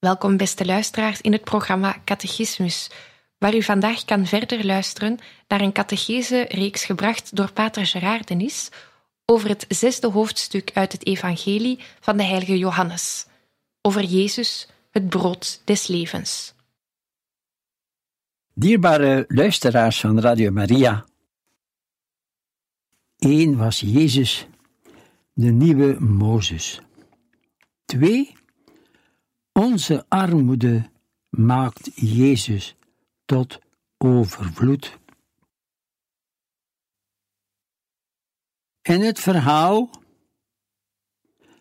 [0.00, 2.90] Welkom beste luisteraars in het programma Catechismus,
[3.38, 8.68] waar u vandaag kan verder luisteren naar een catechese-reeks gebracht door Pater Gerard Denis
[9.24, 13.26] over het zesde hoofdstuk uit het Evangelie van de heilige Johannes,
[13.80, 16.54] over Jezus, het brood des levens.
[18.54, 21.04] Dierbare luisteraars van Radio Maria,
[23.18, 24.46] Eén was Jezus,
[25.32, 26.80] de nieuwe Mozes.
[27.84, 28.38] Twee
[29.52, 30.90] onze armoede
[31.28, 32.76] maakt Jezus
[33.24, 33.58] tot
[33.98, 34.98] overvloed.
[38.82, 39.90] In het verhaal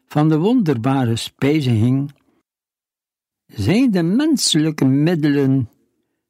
[0.06, 2.14] van de wonderbare spijziging
[3.46, 5.70] zijn de menselijke middelen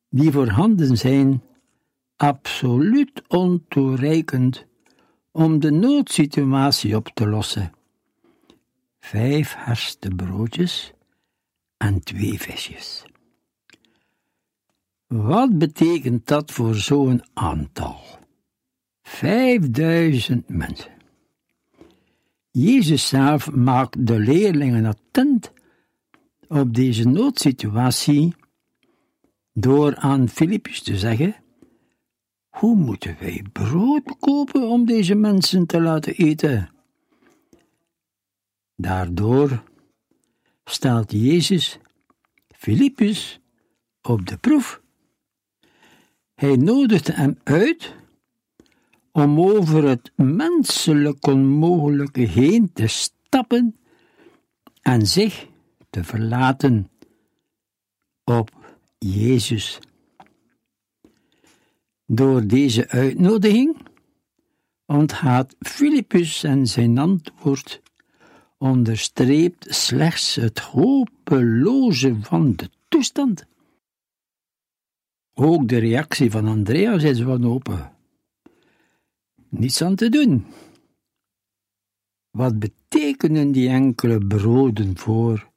[0.10, 1.44] die voorhanden zijn
[2.16, 4.66] absoluut ontoereikend
[5.32, 7.72] om de noodsituatie op te lossen.
[9.00, 9.58] Vijf
[10.16, 10.94] broodjes
[11.80, 13.06] en twee visjes.
[15.08, 18.02] Wat betekent dat voor zo'n aantal?
[19.02, 20.92] Vijfduizend mensen.
[22.52, 25.52] Jezus zelf maakt de leerlingen attent
[26.48, 28.36] op deze noodsituatie
[29.54, 31.36] door aan Filippus te zeggen:
[32.50, 36.70] Hoe moeten wij brood kopen om deze mensen te laten eten?
[38.76, 39.64] Daardoor
[40.72, 41.80] stelt Jezus
[42.48, 43.40] Filippus
[44.02, 44.82] op de proef.
[46.34, 47.96] Hij nodigt hem uit
[49.12, 53.80] om over het menselijk onmogelijke heen te stappen
[54.82, 55.48] en zich
[55.90, 56.90] te verlaten
[58.24, 58.52] op
[58.98, 59.80] Jezus.
[62.06, 63.78] Door deze uitnodiging
[64.86, 67.82] onthaalt Filippus en zijn antwoord
[68.60, 73.46] onderstreept slechts het hopeloze van de toestand.
[75.34, 77.90] Ook de reactie van Andreas is wanhopig.
[79.50, 80.46] Niets aan te doen.
[82.32, 85.50] Wat betekenen die enkele broden voor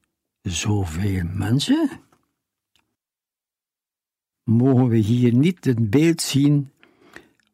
[0.43, 1.91] zoveel mensen?
[4.45, 6.71] Mogen we hier niet een beeld zien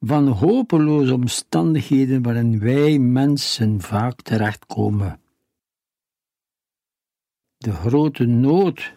[0.00, 5.20] van hopeloze omstandigheden waarin wij mensen vaak terechtkomen?
[7.58, 8.92] De grote nood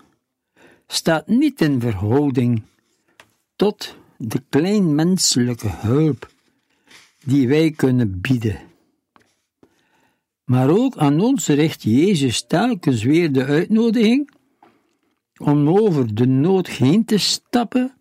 [0.88, 2.64] staat niet in verhouding
[3.56, 6.32] tot de kleinmenselijke hulp
[7.24, 8.60] die wij kunnen bieden.
[10.44, 14.32] Maar ook aan ons richt Jezus telkens weer de uitnodiging
[15.38, 17.94] om over de nood heen te stappen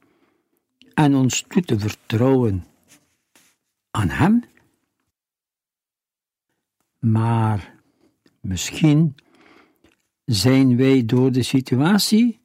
[0.95, 2.65] en ons toe te vertrouwen
[3.91, 4.45] aan Hem.
[6.99, 7.75] Maar
[8.41, 9.15] misschien
[10.31, 12.41] zijn wij door de situatie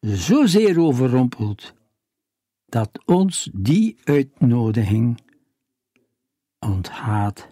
[0.00, 1.74] zozeer overrompeld
[2.66, 5.20] dat ons die uitnodiging
[6.58, 7.48] onthaat.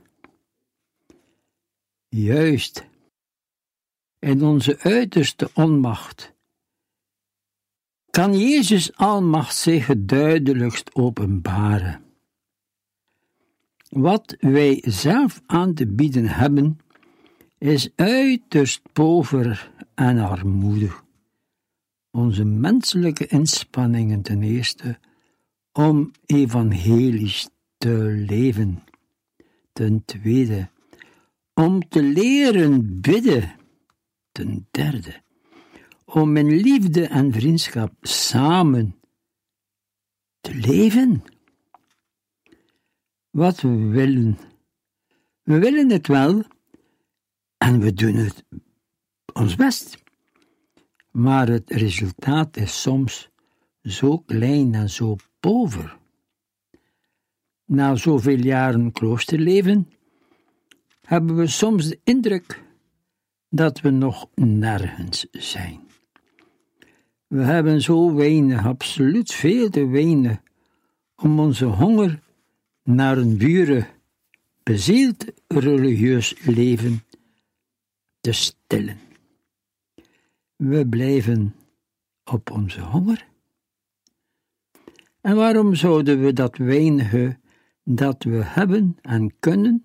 [2.08, 2.86] Juist
[4.18, 6.34] in onze uiterste onmacht
[8.10, 12.04] kan Jezus almacht zich het duidelijkst openbaren.
[13.88, 16.78] Wat wij zelf aan te bieden hebben,
[17.58, 21.04] is uiterst pover en armoedig.
[22.10, 24.98] Onze menselijke inspanningen ten eerste
[25.72, 28.82] om evangelisch te leven.
[29.72, 30.68] Ten tweede,
[31.54, 33.54] om te leren bidden.
[34.32, 35.22] Ten derde,
[36.04, 38.96] om in liefde en vriendschap samen
[40.40, 41.24] te leven.
[43.30, 44.38] Wat we willen.
[45.42, 46.42] We willen het wel,
[47.66, 48.44] en we doen het
[49.32, 50.04] ons best.
[51.10, 53.30] maar het resultaat is soms
[53.82, 55.96] zo klein en zo pover.
[57.64, 59.92] Na zoveel jaren kloosterleven
[61.02, 62.62] hebben we soms de indruk
[63.48, 65.80] dat we nog nergens zijn.
[67.26, 70.40] We hebben zo weinig, absoluut veel te weinig,
[71.16, 72.20] om onze honger
[72.82, 73.86] naar een buren
[74.62, 77.05] bezield religieus leven
[78.26, 78.98] te stillen.
[80.56, 81.54] We blijven
[82.24, 83.26] op onze honger.
[85.20, 87.38] En waarom zouden we dat weinige
[87.84, 89.84] dat we hebben en kunnen,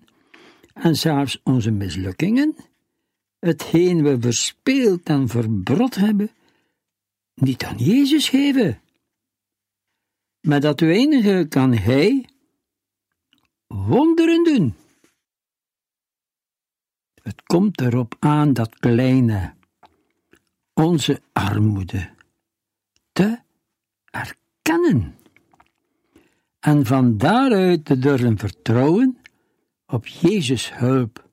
[0.72, 2.56] en zelfs onze mislukkingen,
[3.38, 6.30] hetgeen we verspeeld en verbrot hebben,
[7.34, 8.80] niet aan Jezus geven?
[10.40, 12.28] Met dat weinige kan Hij
[13.66, 14.74] wonderen doen.
[17.22, 19.54] Het komt erop aan dat kleine,
[20.74, 22.10] onze armoede,
[23.12, 23.38] te
[24.10, 25.16] erkennen
[26.60, 29.18] en van daaruit te durven vertrouwen
[29.86, 31.28] op Jezus' hulp,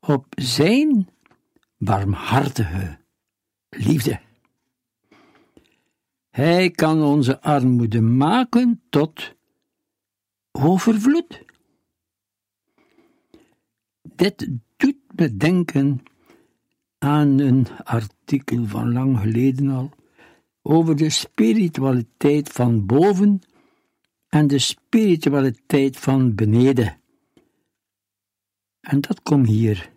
[0.00, 1.08] op Zijn
[1.76, 2.98] barmhartige
[3.68, 4.20] liefde.
[6.30, 9.34] Hij kan onze armoede maken tot
[10.50, 11.44] overvloed.
[14.02, 14.48] Dit
[15.28, 16.02] denken
[16.98, 19.90] aan een artikel van lang geleden al
[20.62, 23.40] over de spiritualiteit van boven
[24.28, 27.00] en de spiritualiteit van beneden.
[28.80, 29.92] En dat komt hier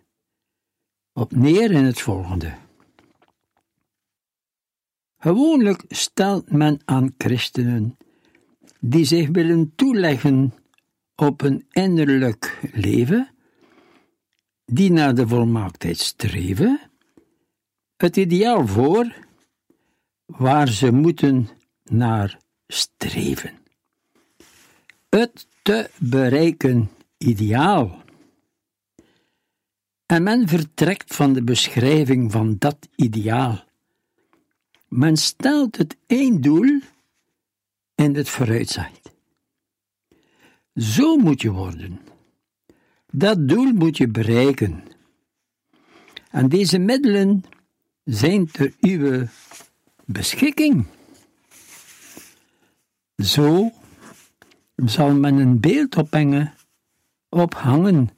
[1.12, 2.54] op neer in het volgende.
[5.18, 7.96] Gewoonlijk stelt men aan christenen
[8.80, 10.54] die zich willen toeleggen
[11.14, 13.33] op een innerlijk leven,
[14.64, 16.80] die naar de volmaaktheid streven,
[17.96, 19.14] het ideaal voor
[20.26, 21.48] waar ze moeten
[21.82, 23.52] naar streven.
[25.08, 28.02] Het te bereiken ideaal.
[30.06, 33.64] En men vertrekt van de beschrijving van dat ideaal.
[34.88, 36.80] Men stelt het einddoel
[37.94, 39.12] in het vooruitzicht.
[40.74, 42.00] Zo moet je worden.
[43.16, 44.82] Dat doel moet je bereiken.
[46.30, 47.44] En deze middelen
[48.04, 49.26] zijn ter uw
[50.04, 50.86] beschikking.
[53.16, 53.72] Zo
[54.76, 56.54] zal men een beeld ophangen,
[57.28, 58.10] ophangen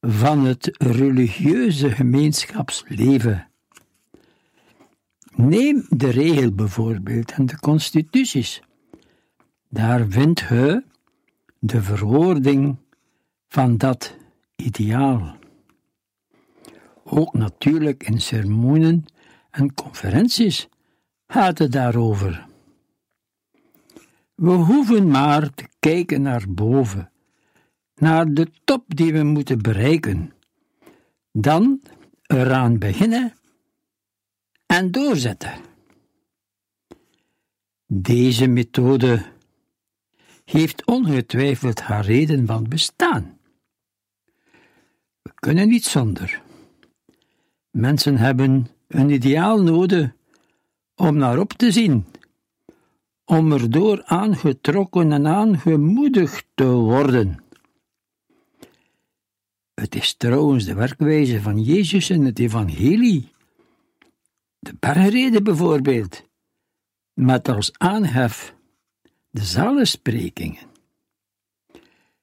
[0.00, 3.48] van het religieuze gemeenschapsleven.
[5.34, 8.62] Neem de regel bijvoorbeeld en de constituties.
[9.68, 10.84] Daar vindt je
[11.58, 12.76] de verwoording
[13.48, 14.16] van dat
[14.56, 15.36] ideaal.
[17.04, 19.04] Ook natuurlijk in sermoenen
[19.50, 20.68] en conferenties
[21.26, 22.46] gaat het daarover.
[24.34, 27.10] We hoeven maar te kijken naar boven,
[27.94, 30.32] naar de top die we moeten bereiken.
[31.32, 31.80] Dan
[32.26, 33.34] eraan beginnen
[34.66, 35.52] en doorzetten.
[37.86, 39.26] Deze methode
[40.44, 43.35] heeft ongetwijfeld haar reden van bestaan.
[45.46, 46.42] Kunnen niet zonder.
[47.70, 50.12] Mensen hebben een ideaal nodig
[50.94, 52.06] om naar op te zien,
[53.24, 57.44] om erdoor aangetrokken en aangemoedigd te worden.
[59.74, 63.30] Het is trouwens de werkwijze van Jezus in het Evangelie.
[64.58, 66.28] De bergreden bijvoorbeeld,
[67.12, 68.54] met als aanhef
[69.30, 70.66] de zalensprekingen.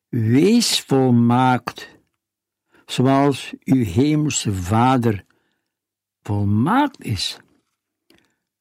[0.09, 1.92] Wees volmaakt,
[2.93, 5.25] zoals uw hemelse Vader
[6.21, 7.37] volmaakt is.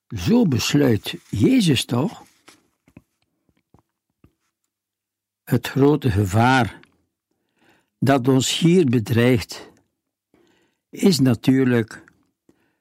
[0.09, 2.25] Zo besluit Jezus toch?
[5.45, 6.81] Het grote gevaar
[7.99, 9.71] dat ons hier bedreigt,
[10.89, 12.05] is natuurlijk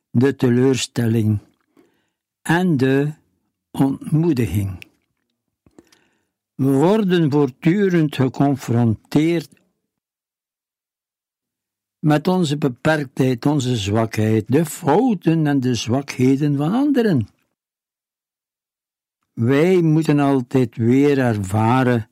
[0.09, 1.39] de teleurstelling
[2.41, 3.13] en de
[3.71, 4.85] ontmoediging.
[6.55, 9.60] We worden voortdurend geconfronteerd
[12.01, 17.27] met onze beperktheid, onze zwakheid, de fouten en de zwakheden van anderen.
[19.33, 22.09] Wij moeten altijd weer ervaren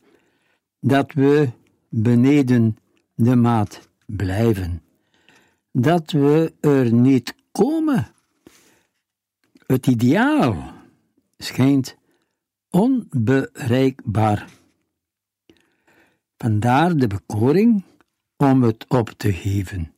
[0.79, 1.49] dat we
[1.89, 2.77] beneden
[3.15, 4.81] de maat blijven,
[5.71, 8.07] dat we er niet komen.
[9.65, 10.73] Het ideaal
[11.37, 11.97] schijnt
[12.69, 14.49] onbereikbaar.
[16.37, 17.83] Vandaar de bekoring
[18.41, 19.93] om het op te geven.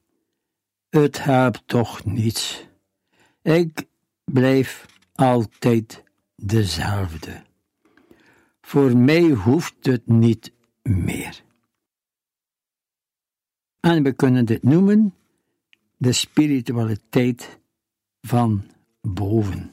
[0.90, 2.68] Het helpt toch niets.
[3.42, 3.86] Ik
[4.24, 6.04] blijf altijd
[6.36, 7.44] dezelfde.
[8.62, 11.44] Voor mij hoeft het niet meer.
[13.80, 15.14] En we kunnen dit noemen
[15.98, 17.60] de spiritualiteit
[18.22, 18.64] van
[19.02, 19.72] boven.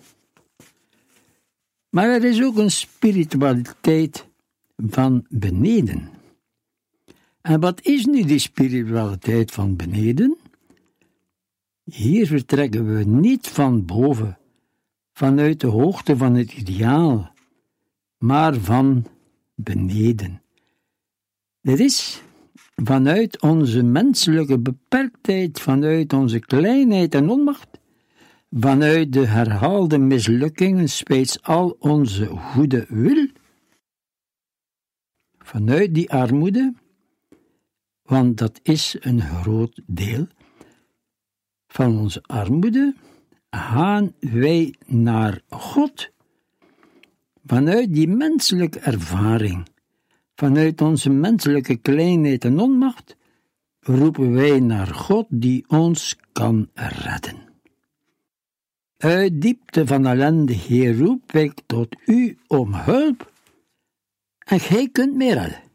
[1.91, 4.27] Maar er is ook een spiritualiteit
[4.77, 6.18] van beneden.
[7.49, 10.37] En wat is nu die spiritualiteit van beneden?
[11.85, 14.39] Hier vertrekken we niet van boven,
[15.13, 17.33] vanuit de hoogte van het ideaal,
[18.19, 19.07] maar van
[19.55, 20.43] beneden.
[21.61, 22.23] Dit is
[22.75, 27.69] vanuit onze menselijke beperktheid, vanuit onze kleinheid en onmacht,
[28.51, 33.29] vanuit de herhaalde mislukkingen, spijts al onze goede wil,
[35.39, 36.75] vanuit die armoede,
[38.09, 40.27] want dat is een groot deel
[41.67, 42.95] van onze armoede,
[43.51, 46.11] gaan wij naar God.
[47.45, 49.67] Vanuit die menselijke ervaring,
[50.35, 53.17] vanuit onze menselijke kleinheid en onmacht,
[53.81, 57.37] roepen wij naar God die ons kan redden.
[58.97, 63.33] Uit diepte van ellende, Heer, roep ik tot u om hulp,
[64.39, 65.68] en gij kunt meer redden.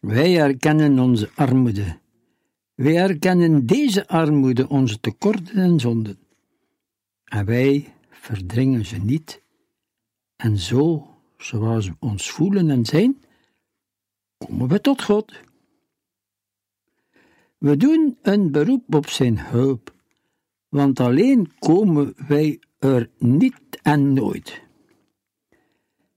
[0.00, 1.98] Wij erkennen onze armoede.
[2.74, 6.18] Wij erkennen deze armoede, onze tekorten en zonden.
[7.24, 9.42] En wij verdringen ze niet.
[10.36, 13.22] En zo, zoals we ons voelen en zijn,
[14.36, 15.40] komen we tot God.
[17.58, 19.94] We doen een beroep op zijn hulp,
[20.68, 24.62] want alleen komen wij er niet en nooit.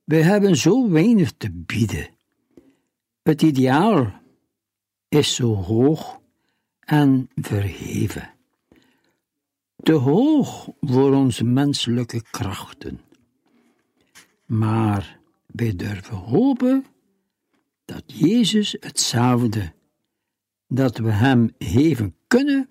[0.03, 2.09] Wij hebben zo weinig te bieden.
[3.21, 4.13] Het ideaal
[5.09, 6.19] is zo hoog
[6.79, 8.33] en verheven.
[9.83, 12.99] Te hoog voor onze menselijke krachten.
[14.45, 16.85] Maar wij durven hopen
[17.85, 19.73] dat Jezus hetzelfde,
[20.67, 22.69] dat we Hem geven kunnen,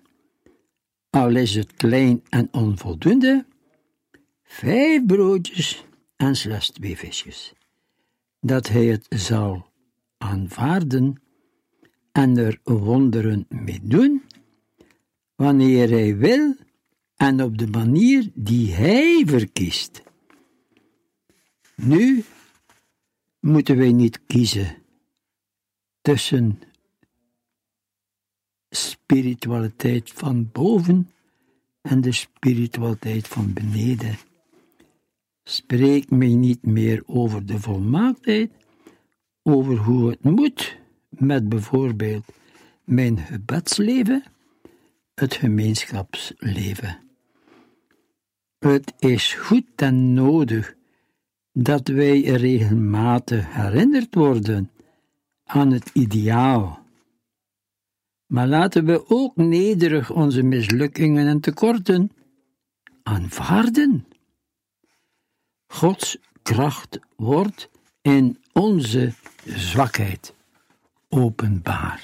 [1.09, 3.45] al is het klein en onvoldoende,
[4.43, 7.53] vijf broodjes en slechts twee visjes,
[8.39, 9.70] dat Hij het zal
[10.21, 11.21] aanvaarden
[12.11, 14.21] en er wonderen mee doen,
[15.35, 16.55] wanneer Hij wil
[17.15, 20.03] en op de manier die Hij verkiest.
[21.75, 22.23] Nu
[23.39, 24.75] moeten wij niet kiezen
[26.01, 26.61] tussen
[28.69, 31.09] spiritualiteit van boven
[31.81, 34.17] en de spiritualiteit van beneden.
[35.43, 38.51] Spreek mij niet meer over de volmaaktheid,
[39.43, 40.77] over hoe het moet
[41.09, 42.25] met bijvoorbeeld
[42.83, 44.23] mijn gebedsleven,
[45.13, 46.99] het gemeenschapsleven.
[48.59, 50.75] Het is goed en nodig
[51.53, 54.71] dat wij regelmatig herinnerd worden
[55.43, 56.79] aan het ideaal.
[58.25, 62.11] Maar laten we ook nederig onze mislukkingen en tekorten
[63.03, 64.05] aanvaarden.
[65.67, 67.69] Gods kracht wordt
[68.01, 69.13] in onze
[69.45, 70.33] zwakheid
[71.09, 72.03] openbaar.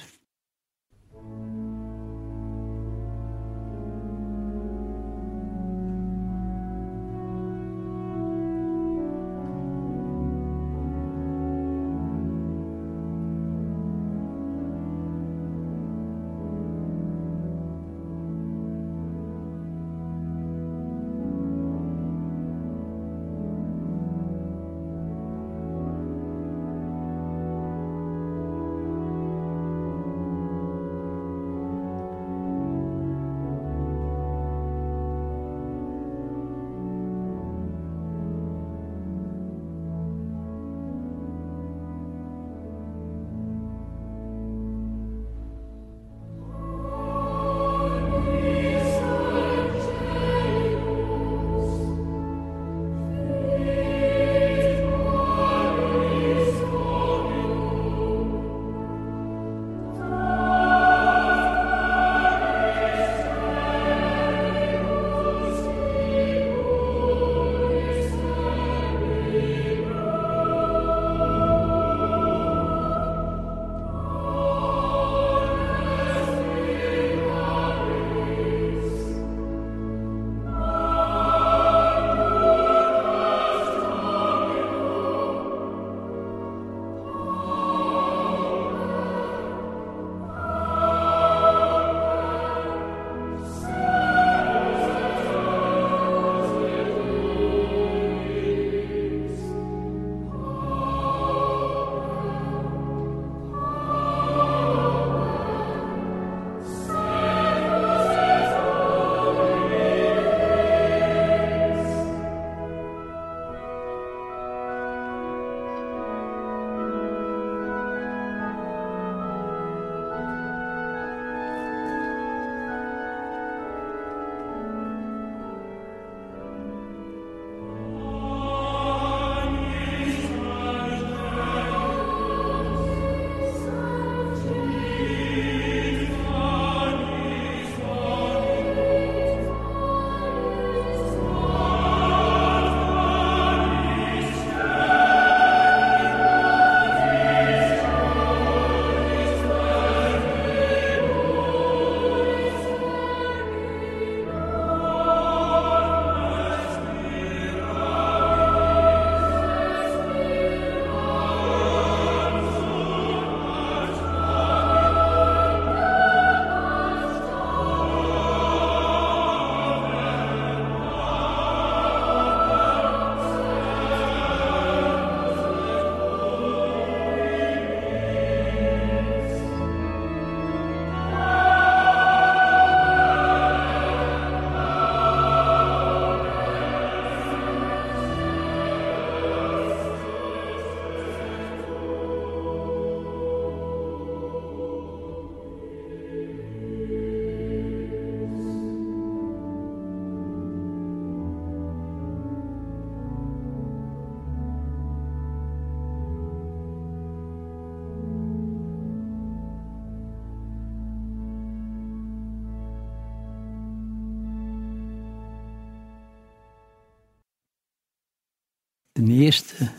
[218.97, 219.71] Ten eerste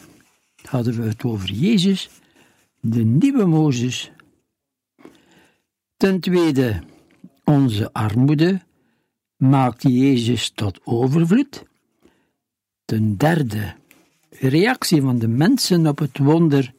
[0.62, 2.09] hadden we het over Jezus,
[2.81, 4.11] de nieuwe Mozes.
[5.96, 6.83] Ten tweede,
[7.44, 8.61] onze armoede
[9.37, 11.64] maakt Jezus tot overvloed.
[12.85, 13.74] Ten derde,
[14.31, 16.74] reactie van de mensen op het wonder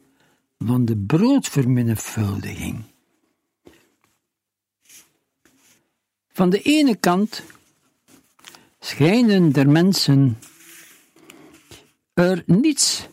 [0.58, 2.84] van de broodvermenigvuldiging.
[6.32, 7.44] Van de ene kant
[8.80, 10.38] schijnen der mensen
[12.20, 13.08] er niets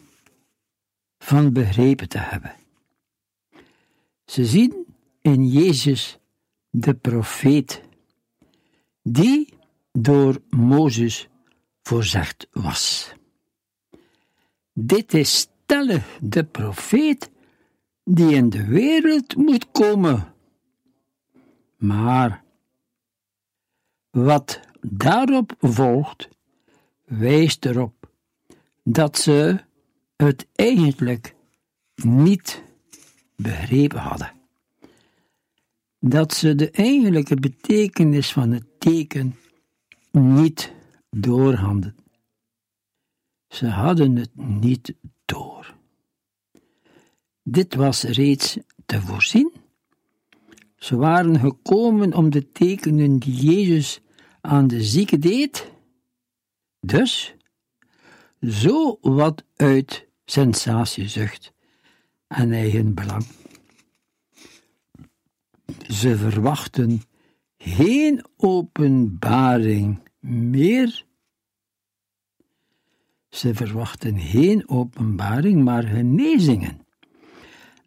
[1.19, 2.55] van begrepen te hebben.
[4.25, 4.87] Ze zien
[5.21, 6.19] in Jezus
[6.71, 7.83] de profeet,
[9.03, 9.55] die
[9.93, 11.29] door Mozes
[11.83, 13.13] voorzegd was.
[14.73, 17.31] Dit is stellig de profeet
[18.05, 20.35] die in de wereld moet komen.
[21.77, 22.45] Maar
[24.11, 26.29] wat daarop volgt,
[27.05, 27.96] wijst erop
[28.89, 29.61] dat ze
[30.17, 31.35] het eigenlijk
[31.95, 32.63] niet
[33.37, 34.33] begrepen hadden.
[35.99, 39.37] Dat ze de eigenlijke betekenis van het teken
[40.11, 40.73] niet
[41.11, 41.97] doorhadden.
[43.49, 44.95] Ze hadden het niet
[45.25, 45.75] door.
[47.43, 49.53] Dit was reeds te voorzien.
[50.77, 54.01] Ze waren gekomen om de tekenen die Jezus
[54.41, 55.71] aan de zieke deed.
[56.81, 57.36] Dus,
[58.41, 61.53] zo wat uit sensatiezucht
[62.29, 63.27] en eigen belang.
[65.89, 67.03] Ze verwachten
[67.59, 71.05] geen openbaring meer.
[73.29, 76.87] Ze verwachten geen openbaring, maar genezingen.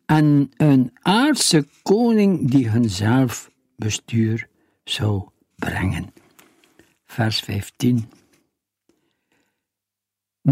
[0.06, 4.50] En een aardse koning die hunzelf bestuur
[4.84, 6.14] zou brengen.
[7.06, 8.19] Vers 15.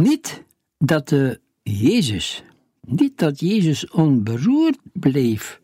[0.01, 0.43] Niet
[0.77, 2.43] dat de Jezus,
[2.81, 5.61] niet dat Jezus onberoerd bleef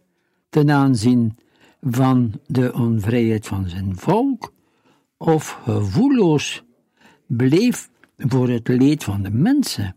[0.49, 1.37] ten aanzien
[1.81, 4.53] van de onvrijheid van zijn volk,
[5.17, 6.63] of gevoelloos
[7.25, 9.95] bleef voor het leed van de mensen.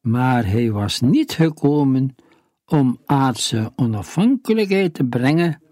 [0.00, 2.14] Maar hij was niet gekomen
[2.66, 5.62] om aardse onafhankelijkheid te brengen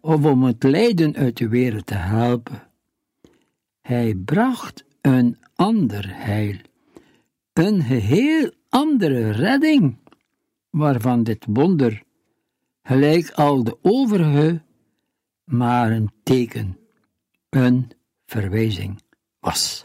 [0.00, 2.62] of om het lijden uit de wereld te helpen.
[3.80, 6.56] Hij bracht een ander heil,
[7.52, 9.98] een geheel andere redding,
[10.70, 12.02] waarvan dit wonder,
[12.82, 14.62] gelijk al de overige,
[15.44, 16.78] maar een teken,
[17.48, 17.90] een
[18.26, 19.02] verwijzing
[19.40, 19.84] was.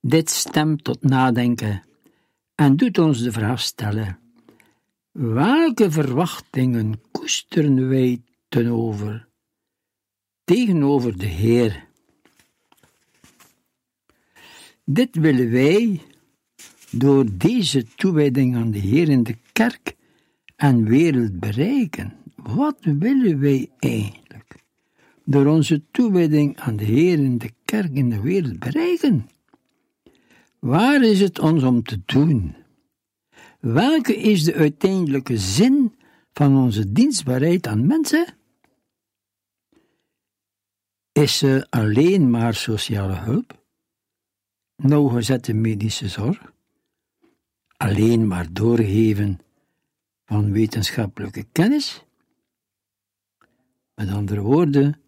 [0.00, 1.82] Dit stemt tot nadenken
[2.54, 4.18] en doet ons de vraag stellen:
[5.12, 9.28] welke verwachtingen koesteren wij ten over,
[10.44, 11.87] tegenover de Heer?
[14.90, 16.00] Dit willen wij
[16.90, 19.96] door deze toewijding aan de Heer in de kerk
[20.56, 22.16] en wereld bereiken.
[22.36, 24.64] Wat willen wij eigenlijk
[25.24, 29.28] door onze toewijding aan de Heer in de kerk in de wereld bereiken?
[30.58, 32.54] Waar is het ons om te doen?
[33.60, 35.94] Welke is de uiteindelijke zin
[36.32, 38.26] van onze dienstbaarheid aan mensen?
[41.12, 43.66] Is ze alleen maar sociale hulp?
[44.82, 46.52] Nauwgezette medische zorg?
[47.76, 49.38] Alleen maar doorgeven
[50.24, 52.04] van wetenschappelijke kennis?
[53.94, 55.00] Met andere woorden,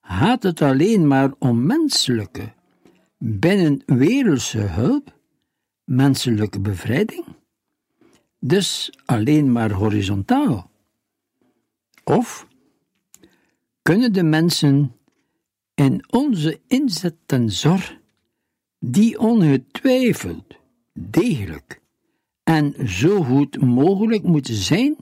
[0.00, 2.52] gaat het alleen maar om menselijke,
[3.18, 5.18] binnen wereldse hulp,
[5.84, 7.24] menselijke bevrijding?
[8.38, 10.70] Dus alleen maar horizontaal?
[12.04, 12.46] Of
[13.82, 14.96] kunnen de mensen
[15.74, 17.97] in onze inzet en zorg,
[18.78, 20.56] die ongetwijfeld,
[20.92, 21.80] degelijk
[22.44, 24.96] en zo goed mogelijk moeten zijn,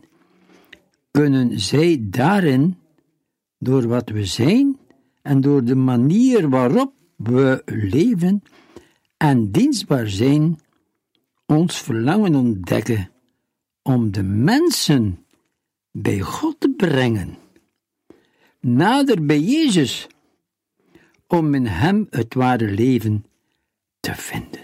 [1.10, 2.76] kunnen zij daarin,
[3.58, 4.78] door wat we zijn
[5.22, 8.42] en door de manier waarop we leven
[9.16, 10.58] en dienstbaar zijn,
[11.46, 13.10] ons verlangen ontdekken
[13.82, 15.26] om de mensen
[15.90, 17.36] bij God te brengen,
[18.60, 20.06] nader bij Jezus,
[21.26, 23.24] om in Hem het ware leven
[24.06, 24.60] te vinden.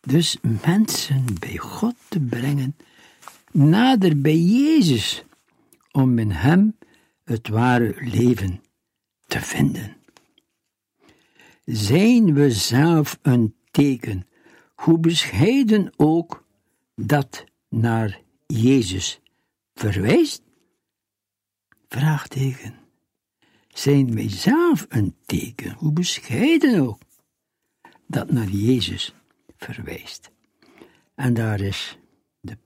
[0.00, 2.76] Dus mensen bij God te brengen,
[3.50, 5.24] nader bij Jezus,
[5.90, 6.76] om in Hem
[7.24, 8.62] het ware leven
[9.26, 9.96] te vinden.
[11.64, 14.26] Zijn we zelf een teken,
[14.74, 16.44] hoe bescheiden ook
[16.94, 19.20] dat naar Jezus
[19.74, 20.42] verwijst?
[28.12, 29.14] Dat naar Jezus
[29.56, 30.30] verwijst.
[31.14, 31.98] En daar is
[32.40, 32.58] de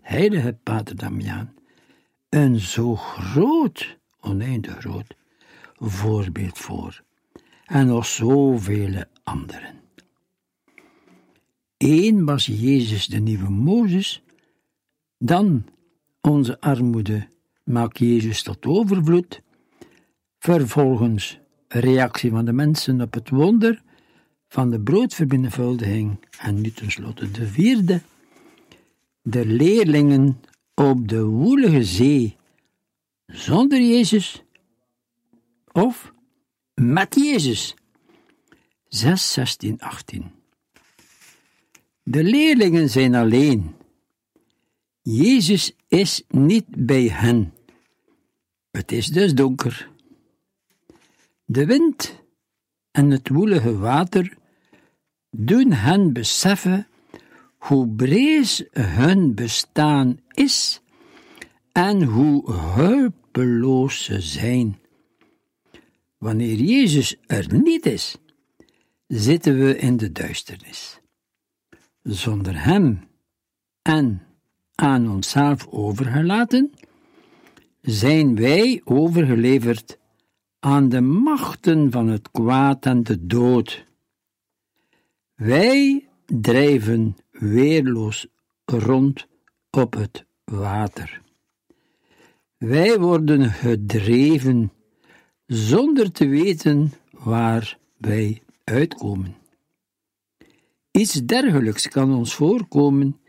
[0.00, 1.54] heilige Pater Damiaan
[2.28, 5.16] een zo groot, oneindig groot,
[5.74, 7.02] voorbeeld voor.
[7.64, 9.80] En nog zoveel anderen.
[11.76, 14.22] Eén was Jezus de nieuwe Mozes,
[15.18, 15.66] dan
[16.20, 17.28] onze armoede
[17.64, 19.42] maakt Jezus tot overvloed,
[20.38, 21.38] vervolgens
[21.68, 23.86] reactie van de mensen op het wonder
[24.48, 28.02] van de broodverbindevuldiging en nu tenslotte de vierde,
[29.22, 30.40] de leerlingen
[30.74, 32.36] op de woelige zee
[33.26, 34.42] zonder Jezus
[35.72, 36.12] of
[36.74, 37.74] met Jezus.
[38.88, 40.30] 6, 16, 18.
[42.02, 43.74] De leerlingen zijn alleen.
[45.02, 47.54] Jezus is niet bij hen.
[48.70, 49.90] Het is dus donker.
[51.44, 52.22] De wind
[52.90, 54.37] en het woelige water
[55.30, 56.86] doen hen beseffen
[57.58, 60.80] hoe breed hun bestaan is
[61.72, 64.78] en hoe hulpeloos ze zijn.
[66.18, 68.16] Wanneer Jezus er niet is,
[69.06, 71.00] zitten we in de duisternis.
[72.02, 73.00] Zonder Hem
[73.82, 74.22] en
[74.74, 76.72] aan onszelf overgelaten,
[77.80, 79.98] zijn wij overgeleverd
[80.60, 83.86] aan de machten van het kwaad en de dood.
[85.38, 88.26] Wij drijven weerloos
[88.64, 89.26] rond
[89.70, 91.22] op het water.
[92.56, 94.72] Wij worden gedreven
[95.46, 99.36] zonder te weten waar wij uitkomen.
[100.90, 103.20] Iets dergelijks kan ons voorkomen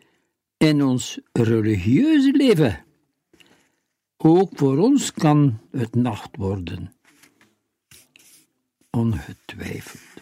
[0.58, 2.86] in ons religieuze leven.
[4.18, 6.94] Ook voor ons kan het nacht worden.
[8.90, 10.19] Ongetwijfeld.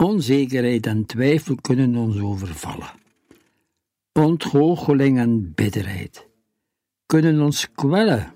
[0.00, 2.90] Onzekerheid en twijfel kunnen ons overvallen.
[4.12, 6.28] Ontgoocheling en bitterheid
[7.06, 8.32] kunnen ons kwellen.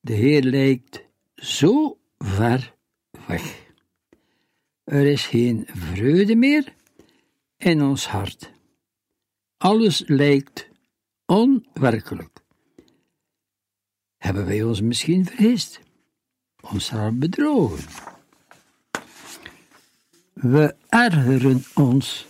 [0.00, 2.74] De Heer lijkt zo ver
[3.26, 3.72] weg.
[4.84, 6.74] Er is geen vreugde meer
[7.56, 8.50] in ons hart.
[9.56, 10.68] Alles lijkt
[11.26, 12.42] onwerkelijk.
[14.16, 15.80] Hebben wij ons misschien vergist?
[16.60, 18.11] Onszelf bedrogen?
[20.42, 22.26] We ergeren ons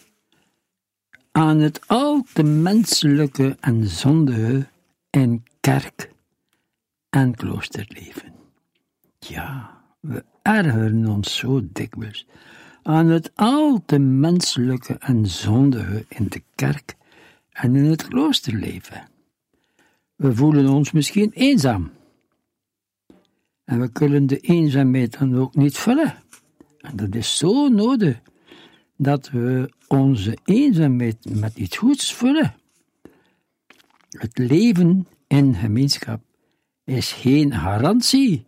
[1.30, 4.66] aan het al te menselijke en zondige
[5.10, 6.10] in kerk
[7.10, 8.32] en kloosterleven.
[9.18, 12.26] Ja, we ergeren ons zo dikwijls
[12.82, 16.94] aan het al te menselijke en zondige in de kerk
[17.50, 19.08] en in het kloosterleven.
[20.16, 21.90] We voelen ons misschien eenzaam.
[23.64, 26.21] En we kunnen de eenzaamheid dan ook niet vullen.
[26.94, 28.20] Dat is zo nodig
[28.96, 32.54] dat we onze eenzaamheid met iets goeds vullen.
[34.08, 36.22] Het leven in gemeenschap
[36.84, 38.46] is geen garantie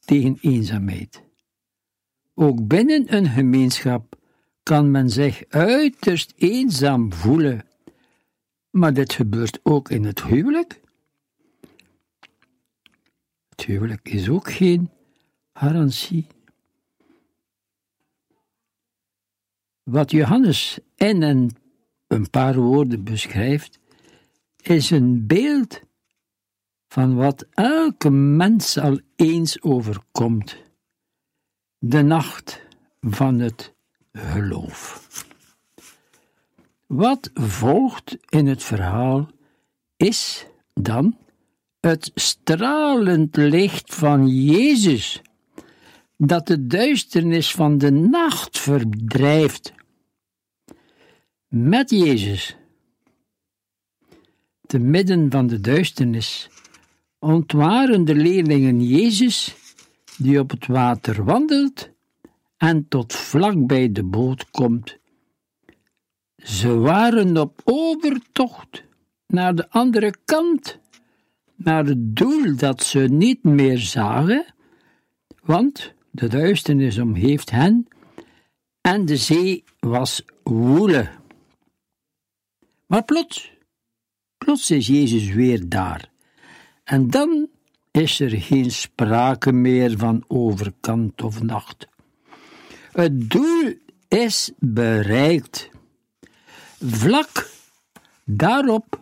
[0.00, 1.22] tegen eenzaamheid.
[2.34, 4.18] Ook binnen een gemeenschap
[4.62, 7.66] kan men zich uiterst eenzaam voelen,
[8.70, 10.80] maar dit gebeurt ook in het huwelijk.
[13.48, 14.90] Het huwelijk is ook geen
[15.52, 16.26] garantie.
[19.90, 21.50] Wat Johannes in een,
[22.06, 23.78] een paar woorden beschrijft,
[24.62, 25.80] is een beeld
[26.88, 30.56] van wat elke mens al eens overkomt:
[31.78, 32.62] de nacht
[33.00, 33.74] van het
[34.12, 35.06] geloof.
[36.86, 39.28] Wat volgt in het verhaal
[39.96, 41.18] is dan
[41.80, 45.22] het stralend licht van Jezus,
[46.16, 49.72] dat de duisternis van de nacht verdrijft.
[51.48, 52.56] Met Jezus,
[54.66, 56.50] te midden van de duisternis,
[57.18, 59.54] ontwaren de leerlingen Jezus,
[60.18, 61.90] die op het water wandelt
[62.56, 64.98] en tot vlak bij de boot komt.
[66.36, 68.84] Ze waren op overtocht
[69.26, 70.78] naar de andere kant,
[71.56, 74.54] naar het doel dat ze niet meer zagen,
[75.42, 77.88] want de duisternis omheeft hen
[78.80, 81.08] en de zee was woele.
[82.86, 83.52] Maar plots,
[84.38, 86.10] plots is Jezus weer daar
[86.84, 87.48] en dan
[87.90, 91.88] is er geen sprake meer van overkant of nacht.
[92.92, 93.74] Het doel
[94.08, 95.70] is bereikt.
[96.80, 97.50] Vlak
[98.24, 99.00] daarop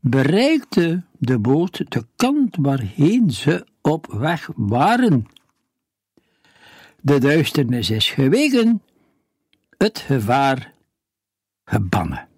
[0.00, 5.26] bereikte de boot de kant waarheen ze op weg waren.
[7.04, 8.82] De duisternis is geweken
[9.76, 10.74] het gevaar
[11.64, 12.28] gebannen.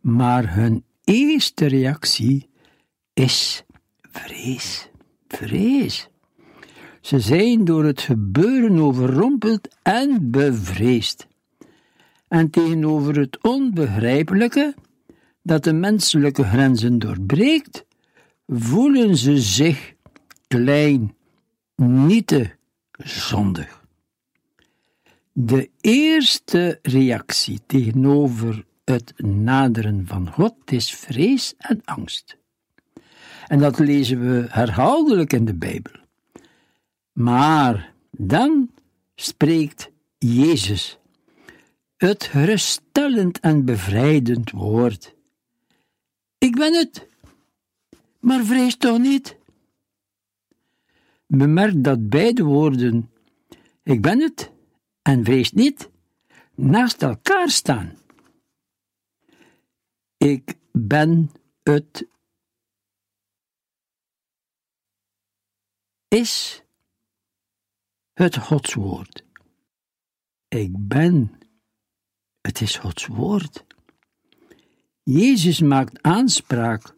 [0.00, 2.48] Maar hun eerste reactie
[3.14, 3.64] is
[4.00, 4.90] vrees.
[5.28, 6.08] Vrees.
[7.00, 11.26] Ze zijn door het gebeuren overrompeld en bevreesd.
[12.28, 14.74] En tegenover het onbegrijpelijke,
[15.42, 17.84] dat de menselijke grenzen doorbreekt,
[18.46, 19.94] voelen ze zich
[20.48, 21.16] klein,
[21.76, 22.56] nietig,
[22.98, 23.82] zondig.
[25.32, 32.36] De eerste reactie tegenover het naderen van God is vrees en angst.
[33.46, 35.92] En dat lezen we herhaaldelijk in de Bijbel.
[37.12, 38.70] Maar dan
[39.14, 40.98] spreekt Jezus
[41.96, 45.14] het geruststellend en bevrijdend woord.
[46.38, 47.06] Ik ben het,
[48.20, 49.36] maar vrees toch niet.
[51.26, 53.10] Bemerk dat beide woorden,
[53.82, 54.52] ik ben het
[55.02, 55.90] en vrees niet,
[56.54, 57.98] naast elkaar staan.
[60.16, 61.30] Ik ben
[61.62, 62.06] het
[66.08, 66.62] is
[68.12, 69.24] het Godswoord.
[70.48, 71.38] Ik ben,
[72.40, 73.64] het is Gods woord.
[75.02, 76.94] Jezus maakt aanspraak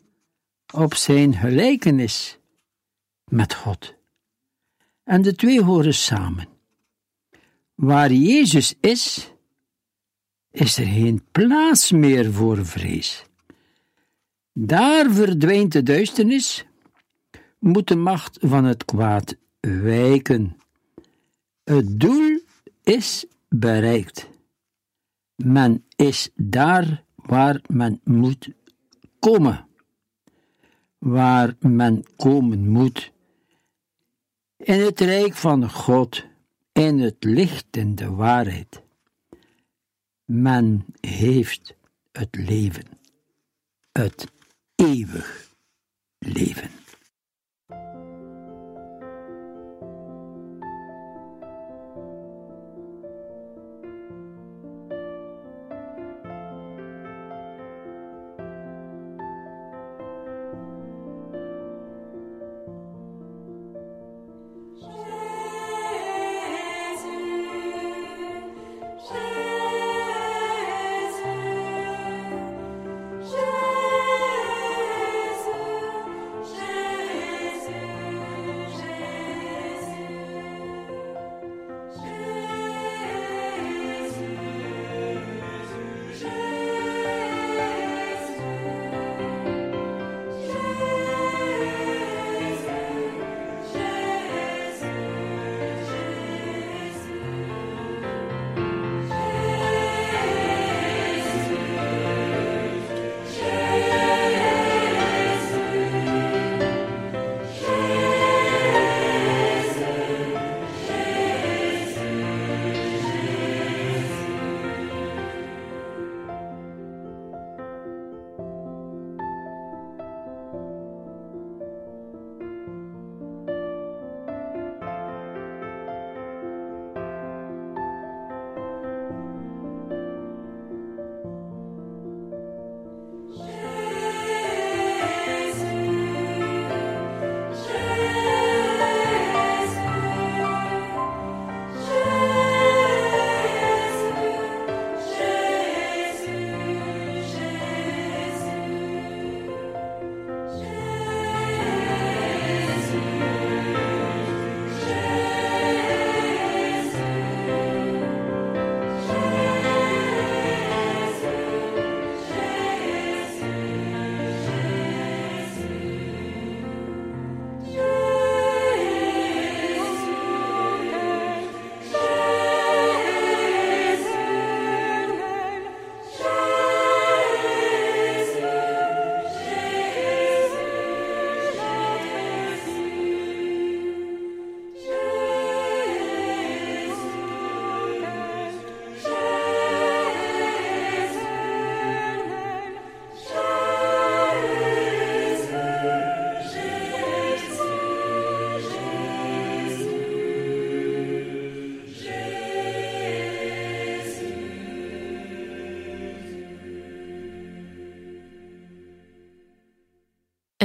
[0.75, 2.39] op zijn gelijkenis
[3.25, 3.96] met God.
[5.07, 6.49] En de twee horen samen.
[7.75, 9.33] Waar Jezus is,
[10.51, 13.25] is er geen plaats meer voor vrees.
[14.53, 16.67] Daar verdwijnt de duisternis,
[17.59, 20.57] moet de macht van het kwaad wijken.
[21.65, 22.41] Het doel
[22.83, 24.29] is bereikt.
[25.35, 28.49] Men is daar waar men moet
[29.19, 29.67] komen.
[30.99, 33.15] Waar men komen moet.
[34.67, 36.25] In het rijk van God,
[36.73, 38.83] in het licht en de waarheid.
[40.25, 41.75] Men heeft
[42.13, 42.85] het leven,
[43.93, 44.27] het
[44.75, 45.53] eeuwig
[46.19, 46.71] leven.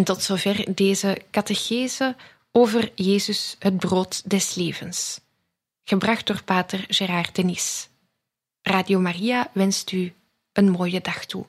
[0.01, 2.15] En tot zover deze catechese
[2.51, 5.21] over Jezus, het brood des levens.
[5.83, 7.89] Gebracht door pater Gerard Denis.
[8.61, 10.13] Radio Maria wenst u
[10.53, 11.45] een mooie dag toe.